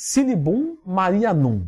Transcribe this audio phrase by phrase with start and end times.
[0.00, 1.66] Silibum marianum.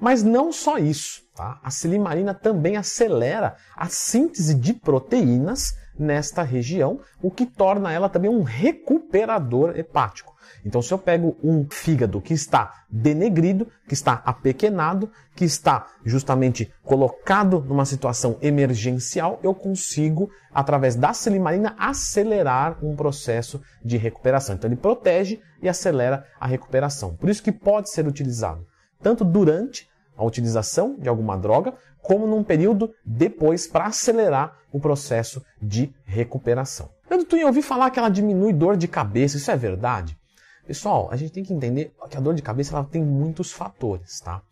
[0.00, 1.58] Mas não só isso, tá?
[1.62, 8.30] a silimarina também acelera a síntese de proteínas nesta região, o que torna ela também
[8.30, 10.34] um recuperador hepático.
[10.64, 16.70] Então, se eu pego um fígado que está denegrido, que está apequenado, que está justamente
[16.84, 24.54] colocado numa situação emergencial, eu consigo, através da silimarina, acelerar um processo de recuperação.
[24.54, 27.16] Então, ele protege e acelera a recuperação.
[27.16, 28.66] Por isso que pode ser utilizado
[29.02, 35.44] tanto durante a utilização de alguma droga, como num período depois para acelerar o processo
[35.60, 36.88] de recuperação.
[37.10, 40.16] Eu ouvi falar que ela diminui dor de cabeça, isso é verdade?
[40.66, 44.20] Pessoal, a gente tem que entender que a dor de cabeça ela tem muitos fatores,
[44.20, 44.42] tá?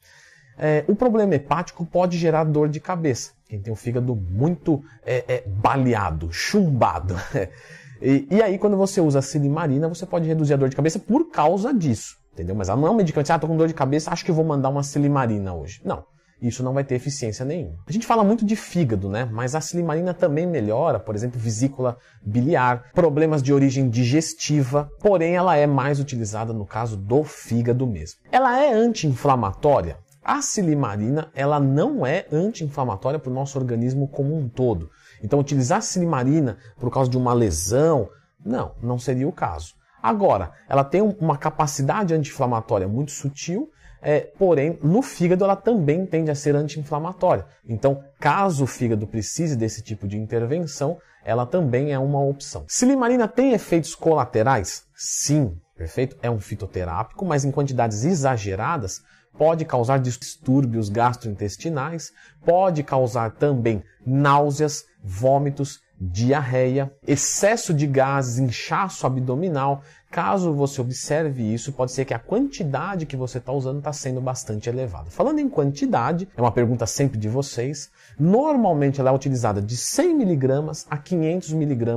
[0.57, 3.33] É, o problema hepático pode gerar dor de cabeça.
[3.49, 7.17] Quem tem o fígado muito é, é, baleado, chumbado.
[8.01, 10.99] e, e, aí, quando você usa a silimarina, você pode reduzir a dor de cabeça
[10.99, 12.17] por causa disso.
[12.35, 12.55] Entendeu?
[12.55, 14.45] Mas ela não é um medicamento, ah, tô com dor de cabeça, acho que vou
[14.45, 15.81] mandar uma silimarina hoje.
[15.85, 16.05] Não
[16.49, 17.79] isso não vai ter eficiência nenhuma.
[17.87, 19.29] A gente fala muito de fígado, né?
[19.31, 25.57] Mas a silimarina também melhora, por exemplo, vesícula biliar, problemas de origem digestiva, porém ela
[25.57, 28.21] é mais utilizada no caso do fígado mesmo.
[28.31, 29.99] Ela é anti-inflamatória?
[30.23, 34.91] A silimarina, ela não é anti-inflamatória para o nosso organismo como um todo.
[35.23, 38.09] Então, utilizar silimarina por causa de uma lesão,
[38.45, 39.75] não, não seria o caso.
[40.05, 43.71] Agora, ela tem uma capacidade anti-inflamatória muito sutil
[44.07, 47.47] é, porém, no fígado ela também tende a ser anti-inflamatória.
[47.67, 52.67] Então, caso o fígado precise desse tipo de intervenção, ela também é uma opção.
[52.69, 54.85] Silimarina tem efeitos colaterais?
[54.95, 56.19] Sim, perfeito.
[56.21, 59.01] É um fitoterápico, mas em quantidades exageradas
[59.39, 62.13] pode causar distúrbios gastrointestinais,
[62.45, 69.83] pode causar também náuseas, vômitos, diarreia, excesso de gases, inchaço abdominal.
[70.11, 74.21] Caso você observe isso, pode ser que a quantidade que você está usando está sendo
[74.21, 75.11] bastante elevada.
[75.11, 77.91] Falando em quantidade, é uma pergunta sempre de vocês.
[78.19, 81.91] Normalmente ela é utilizada de 100 mg a 500 mg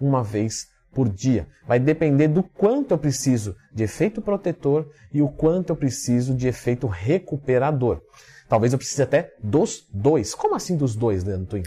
[0.00, 1.46] uma vez por dia.
[1.66, 6.48] Vai depender do quanto eu preciso de efeito protetor e o quanto eu preciso de
[6.48, 8.00] efeito recuperador.
[8.48, 10.34] Talvez eu precise até dos dois.
[10.34, 11.60] Como assim dos dois, Leandro?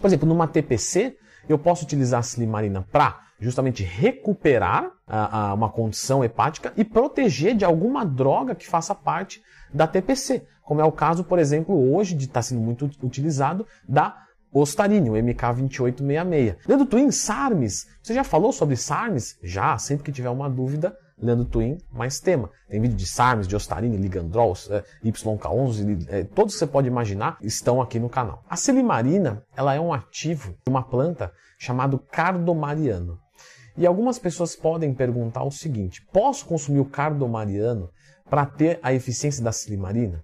[0.00, 1.16] Por exemplo, numa TPC,
[1.48, 7.54] eu posso utilizar a silimarina para justamente recuperar a, a, uma condição hepática e proteger
[7.54, 12.14] de alguma droga que faça parte da TPC, como é o caso, por exemplo, hoje
[12.14, 14.22] de estar tá sendo muito utilizado da
[14.52, 16.56] Ostarine, o MK2866.
[16.66, 17.86] Leandro Twin, SARMS.
[18.02, 19.38] Você já falou sobre SARMS?
[19.42, 22.50] Já, sempre que tiver uma dúvida, Leandro Twin, mais tema.
[22.68, 27.38] Tem vídeo de SARMS, de Ostarine, Ligandrol, é, YK11, é, todos que você pode imaginar
[27.40, 28.44] estão aqui no canal.
[28.48, 33.18] A silimarina, ela é um ativo de uma planta chamado cardomariano.
[33.78, 37.90] E algumas pessoas podem perguntar o seguinte: posso consumir o cardomariano
[38.28, 40.22] para ter a eficiência da silimarina?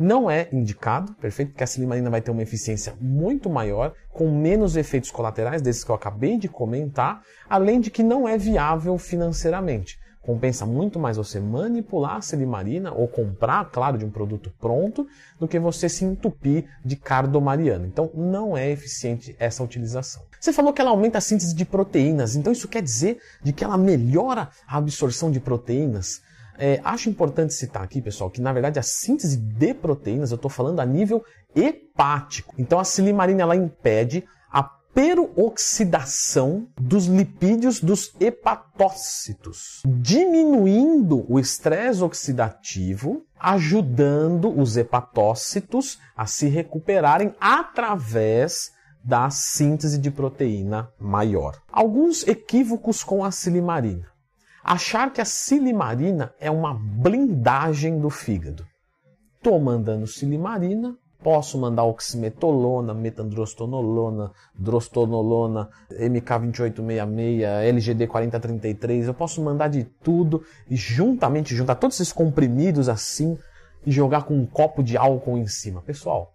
[0.00, 1.50] Não é indicado, perfeito?
[1.50, 5.90] Porque a silimarina vai ter uma eficiência muito maior, com menos efeitos colaterais, desses que
[5.90, 10.01] eu acabei de comentar, além de que não é viável financeiramente.
[10.22, 15.06] Compensa muito mais você manipular a silimarina ou comprar, claro, de um produto pronto,
[15.38, 17.86] do que você se entupir de cardomariana.
[17.86, 20.22] Então, não é eficiente essa utilização.
[20.40, 23.62] Você falou que ela aumenta a síntese de proteínas, então isso quer dizer de que
[23.62, 26.20] ela melhora a absorção de proteínas.
[26.58, 30.50] É, acho importante citar aqui, pessoal, que na verdade a síntese de proteínas, eu estou
[30.50, 31.24] falando a nível
[31.54, 32.54] hepático.
[32.58, 34.24] Então a silimarina ela impede
[34.94, 47.34] peroxidação dos lipídios dos hepatócitos, diminuindo o estresse oxidativo, ajudando os hepatócitos a se recuperarem
[47.40, 48.70] através
[49.02, 51.60] da síntese de proteína maior.
[51.70, 54.06] Alguns equívocos com a silimarina.
[54.62, 58.64] Achar que a silimarina é uma blindagem do fígado.
[59.36, 67.42] Estou mandando silimarina, Posso mandar oximetolona, metandrostonolona, drostonolona, MK2866,
[67.72, 69.04] LGD4033.
[69.06, 73.38] Eu posso mandar de tudo e juntamente juntar todos esses comprimidos assim
[73.86, 75.80] e jogar com um copo de álcool em cima.
[75.82, 76.34] Pessoal,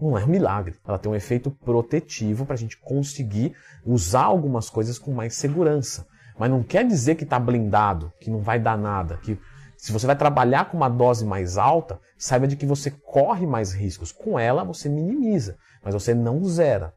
[0.00, 0.76] não é um milagre.
[0.86, 3.54] Ela tem um efeito protetivo para a gente conseguir
[3.84, 6.06] usar algumas coisas com mais segurança.
[6.38, 9.38] Mas não quer dizer que está blindado, que não vai dar nada, que
[9.82, 13.72] se você vai trabalhar com uma dose mais alta, saiba de que você corre mais
[13.72, 14.12] riscos.
[14.12, 16.94] Com ela, você minimiza, mas você não zera.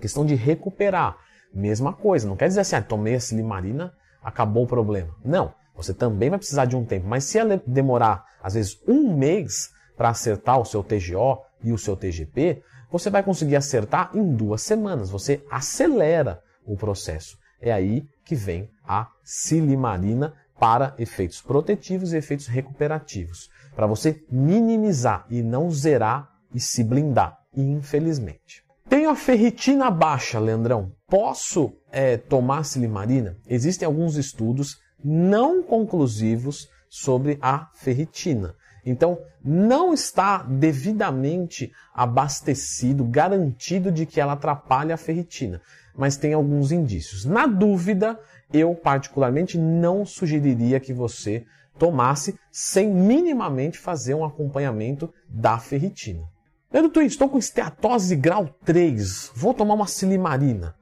[0.00, 1.16] Questão de recuperar,
[1.52, 2.28] mesma coisa.
[2.28, 3.92] Não quer dizer assim, ah, tomei a silimarina,
[4.22, 5.12] acabou o problema.
[5.24, 7.08] Não, você também vai precisar de um tempo.
[7.08, 11.78] Mas se ela demorar, às vezes, um mês para acertar o seu TGO e o
[11.78, 15.10] seu TGP, você vai conseguir acertar em duas semanas.
[15.10, 17.36] Você acelera o processo.
[17.60, 25.26] É aí que vem a silimarina para efeitos protetivos e efeitos recuperativos, para você minimizar
[25.28, 28.62] e não zerar e se blindar, infelizmente.
[28.88, 30.92] Tenho a ferritina baixa, Leandrão.
[31.08, 33.36] Posso é, tomar silimarina?
[33.44, 38.54] Existem alguns estudos não conclusivos sobre a ferritina.
[38.84, 45.60] Então, não está devidamente abastecido, garantido de que ela atrapalha a ferritina,
[45.96, 47.24] mas tem alguns indícios.
[47.24, 48.18] Na dúvida,
[48.52, 51.44] eu particularmente não sugeriria que você
[51.78, 56.24] tomasse sem minimamente fazer um acompanhamento da ferritina.
[56.72, 60.74] Leandro Twin, estou com esteatose grau 3, vou tomar uma silimarina.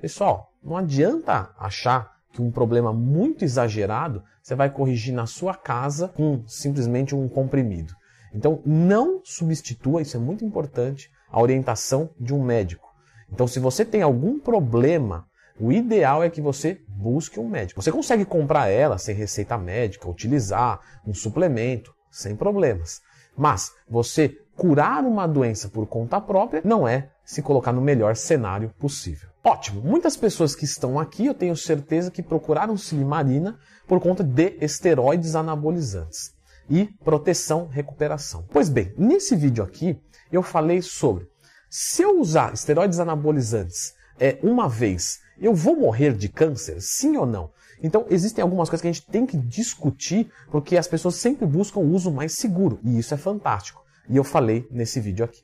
[0.00, 6.08] Pessoal, não adianta achar que um problema muito exagerado você vai corrigir na sua casa
[6.08, 7.94] com simplesmente um comprimido.
[8.34, 12.92] Então, não substitua, isso é muito importante, a orientação de um médico.
[13.32, 15.26] Então, se você tem algum problema
[15.58, 17.80] o ideal é que você busque um médico.
[17.80, 23.00] Você consegue comprar ela sem receita médica, utilizar um suplemento, sem problemas.
[23.36, 28.72] Mas você curar uma doença por conta própria não é se colocar no melhor cenário
[28.78, 29.28] possível.
[29.42, 29.80] Ótimo!
[29.80, 35.34] Muitas pessoas que estão aqui, eu tenho certeza que procuraram silimarina por conta de esteroides
[35.34, 36.32] anabolizantes
[36.68, 38.46] e proteção recuperação.
[38.50, 40.00] Pois bem, nesse vídeo aqui
[40.32, 41.28] eu falei sobre
[41.68, 46.80] se eu usar esteroides anabolizantes é, uma vez eu vou morrer de câncer?
[46.80, 47.50] Sim ou não?
[47.82, 51.80] Então, existem algumas coisas que a gente tem que discutir, porque as pessoas sempre buscam
[51.80, 53.82] o uso mais seguro, e isso é fantástico.
[54.08, 55.43] E eu falei nesse vídeo aqui.